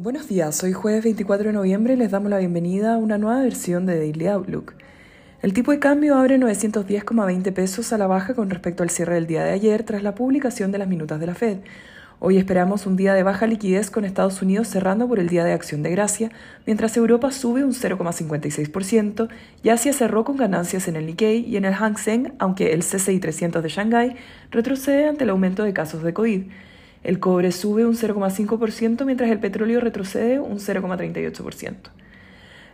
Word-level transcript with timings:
Buenos 0.00 0.28
días, 0.28 0.62
hoy 0.62 0.72
jueves 0.72 1.02
24 1.02 1.48
de 1.48 1.52
noviembre 1.52 1.96
les 1.96 2.12
damos 2.12 2.30
la 2.30 2.38
bienvenida 2.38 2.94
a 2.94 2.98
una 2.98 3.18
nueva 3.18 3.42
versión 3.42 3.84
de 3.84 3.98
Daily 3.98 4.28
Outlook. 4.28 4.74
El 5.42 5.52
tipo 5.52 5.72
de 5.72 5.80
cambio 5.80 6.14
abre 6.14 6.38
910,20 6.38 7.52
pesos 7.52 7.92
a 7.92 7.98
la 7.98 8.06
baja 8.06 8.34
con 8.34 8.48
respecto 8.48 8.84
al 8.84 8.90
cierre 8.90 9.16
del 9.16 9.26
día 9.26 9.42
de 9.42 9.50
ayer 9.50 9.82
tras 9.82 10.04
la 10.04 10.14
publicación 10.14 10.70
de 10.70 10.78
las 10.78 10.86
minutas 10.86 11.18
de 11.18 11.26
la 11.26 11.34
Fed. 11.34 11.58
Hoy 12.20 12.36
esperamos 12.36 12.86
un 12.86 12.96
día 12.96 13.12
de 13.12 13.24
baja 13.24 13.48
liquidez 13.48 13.90
con 13.90 14.04
Estados 14.04 14.40
Unidos 14.40 14.68
cerrando 14.68 15.08
por 15.08 15.18
el 15.18 15.28
Día 15.28 15.42
de 15.42 15.52
Acción 15.52 15.82
de 15.82 15.90
Gracia, 15.90 16.30
mientras 16.64 16.96
Europa 16.96 17.32
sube 17.32 17.64
un 17.64 17.72
0,56% 17.72 19.28
y 19.64 19.70
Asia 19.70 19.92
cerró 19.92 20.22
con 20.22 20.36
ganancias 20.36 20.86
en 20.86 20.94
el 20.94 21.06
Nikkei 21.06 21.40
y 21.40 21.56
en 21.56 21.64
el 21.64 21.74
Hang 21.74 21.98
Seng, 21.98 22.34
aunque 22.38 22.72
el 22.72 22.84
CCI 22.84 23.18
300 23.18 23.64
de 23.64 23.68
Shanghái 23.68 24.14
retrocede 24.52 25.08
ante 25.08 25.24
el 25.24 25.30
aumento 25.30 25.64
de 25.64 25.72
casos 25.72 26.04
de 26.04 26.14
COVID. 26.14 26.42
El 27.04 27.20
cobre 27.20 27.52
sube 27.52 27.86
un 27.86 27.94
0,5% 27.94 29.04
mientras 29.04 29.30
el 29.30 29.38
petróleo 29.38 29.80
retrocede 29.80 30.40
un 30.40 30.58
0,38%. 30.58 31.74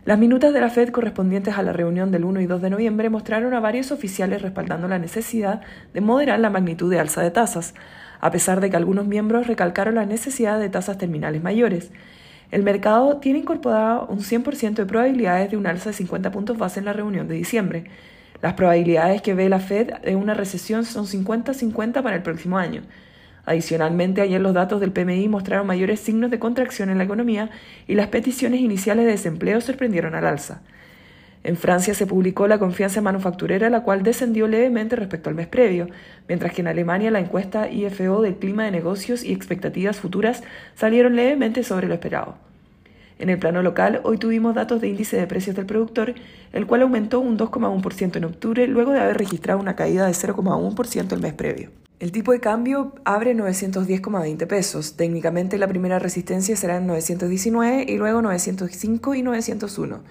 Las 0.05 0.19
minutas 0.19 0.53
de 0.53 0.61
la 0.61 0.69
Fed 0.69 0.89
correspondientes 0.89 1.57
a 1.57 1.63
la 1.63 1.73
reunión 1.73 2.11
del 2.11 2.25
1 2.25 2.41
y 2.41 2.45
2 2.45 2.61
de 2.61 2.69
noviembre 2.69 3.09
mostraron 3.09 3.55
a 3.55 3.59
varios 3.59 3.91
oficiales 3.91 4.43
respaldando 4.43 4.87
la 4.87 4.99
necesidad 4.99 5.61
de 5.93 6.01
moderar 6.01 6.39
la 6.39 6.51
magnitud 6.51 6.91
de 6.91 6.99
alza 6.99 7.23
de 7.23 7.31
tasas, 7.31 7.73
a 8.21 8.29
pesar 8.29 8.61
de 8.61 8.69
que 8.69 8.77
algunos 8.77 9.07
miembros 9.07 9.47
recalcaron 9.47 9.95
la 9.95 10.05
necesidad 10.05 10.59
de 10.59 10.69
tasas 10.69 10.99
terminales 10.99 11.41
mayores. 11.41 11.91
El 12.51 12.61
mercado 12.61 13.17
tiene 13.17 13.39
incorporado 13.39 14.05
un 14.07 14.19
100% 14.19 14.75
de 14.75 14.85
probabilidades 14.85 15.49
de 15.49 15.57
un 15.57 15.65
alza 15.65 15.89
de 15.89 15.95
50 15.95 16.31
puntos 16.31 16.57
base 16.57 16.79
en 16.79 16.85
la 16.85 16.93
reunión 16.93 17.27
de 17.27 17.33
diciembre. 17.33 17.85
Las 18.43 18.53
probabilidades 18.53 19.23
que 19.23 19.33
ve 19.33 19.49
la 19.49 19.59
Fed 19.59 19.91
de 20.03 20.15
una 20.15 20.35
recesión 20.35 20.85
son 20.85 21.07
50-50 21.07 22.03
para 22.03 22.15
el 22.15 22.21
próximo 22.21 22.59
año. 22.59 22.83
Adicionalmente, 23.45 24.21
ayer 24.21 24.41
los 24.41 24.53
datos 24.53 24.79
del 24.79 24.91
PMI 24.91 25.27
mostraron 25.27 25.67
mayores 25.67 25.99
signos 25.99 26.31
de 26.31 26.39
contracción 26.39 26.89
en 26.89 26.97
la 26.97 27.03
economía 27.03 27.51
y 27.87 27.93
las 27.93 28.07
peticiones 28.07 28.59
iniciales 28.59 29.05
de 29.05 29.11
desempleo 29.11 29.61
sorprendieron 29.61 30.15
al 30.15 30.25
alza. 30.25 30.61
En 31.43 31.57
Francia 31.57 31.93
se 31.93 32.07
publicó 32.07 32.47
la 32.47 32.57
confianza 32.57 33.01
manufacturera, 33.01 33.69
la 33.69 33.83
cual 33.83 34.01
descendió 34.01 34.47
levemente 34.47 34.95
respecto 34.95 35.29
al 35.29 35.35
mes 35.35 35.45
previo, 35.45 35.87
mientras 36.27 36.53
que 36.53 36.61
en 36.61 36.67
Alemania 36.67 37.11
la 37.11 37.19
encuesta 37.19 37.69
IFO 37.69 38.23
del 38.23 38.37
clima 38.37 38.63
de 38.63 38.71
negocios 38.71 39.23
y 39.23 39.31
expectativas 39.31 39.97
futuras 39.97 40.41
salieron 40.73 41.15
levemente 41.15 41.61
sobre 41.61 41.87
lo 41.87 41.93
esperado. 41.93 42.37
En 43.19 43.29
el 43.29 43.37
plano 43.37 43.61
local, 43.61 44.01
hoy 44.03 44.17
tuvimos 44.17 44.55
datos 44.55 44.81
de 44.81 44.87
índice 44.87 45.17
de 45.17 45.27
precios 45.27 45.55
del 45.55 45.67
productor, 45.67 46.15
el 46.51 46.65
cual 46.65 46.81
aumentó 46.81 47.19
un 47.19 47.37
2,1% 47.37 48.15
en 48.15 48.25
octubre 48.25 48.65
luego 48.65 48.93
de 48.93 49.01
haber 49.01 49.19
registrado 49.19 49.59
una 49.59 49.75
caída 49.75 50.07
de 50.07 50.13
0,1% 50.13 51.13
el 51.13 51.21
mes 51.21 51.33
previo. 51.33 51.84
El 52.05 52.11
tipo 52.11 52.33
de 52.33 52.39
cambio 52.39 52.93
abre 53.03 53.35
910,20 53.35 54.45
pesos. 54.45 54.93
Técnicamente 54.95 55.57
la 55.57 55.67
primera 55.67 55.97
resistencia 55.97 56.55
será 56.55 56.77
en 56.77 56.85
919 56.85 57.87
y 57.87 57.97
luego 57.97 58.21
905 58.21 59.15
y 59.15 59.23
901, 59.23 60.01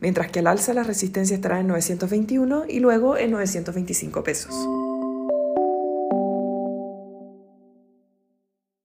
mientras 0.00 0.32
que 0.32 0.40
al 0.40 0.48
alza 0.48 0.74
la 0.74 0.82
resistencia 0.82 1.36
estará 1.36 1.60
en 1.60 1.68
921 1.68 2.64
y 2.68 2.80
luego 2.80 3.16
en 3.16 3.30
925 3.30 4.24
pesos. 4.24 4.83